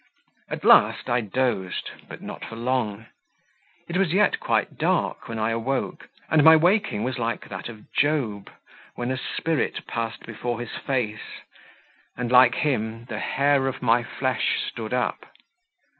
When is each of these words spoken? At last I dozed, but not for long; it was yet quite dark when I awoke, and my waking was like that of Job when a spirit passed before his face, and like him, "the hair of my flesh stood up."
At 0.49 0.65
last 0.65 1.11
I 1.11 1.21
dozed, 1.21 1.91
but 2.09 2.23
not 2.23 2.43
for 2.45 2.55
long; 2.55 3.05
it 3.87 3.97
was 3.97 4.13
yet 4.13 4.39
quite 4.39 4.79
dark 4.79 5.27
when 5.27 5.37
I 5.37 5.51
awoke, 5.51 6.09
and 6.27 6.43
my 6.43 6.55
waking 6.55 7.03
was 7.03 7.19
like 7.19 7.47
that 7.49 7.69
of 7.69 7.85
Job 7.93 8.49
when 8.95 9.11
a 9.11 9.19
spirit 9.37 9.85
passed 9.85 10.25
before 10.25 10.59
his 10.59 10.71
face, 10.75 11.43
and 12.17 12.31
like 12.31 12.55
him, 12.55 13.05
"the 13.09 13.19
hair 13.19 13.67
of 13.67 13.83
my 13.83 14.01
flesh 14.03 14.59
stood 14.69 14.91
up." 14.91 15.33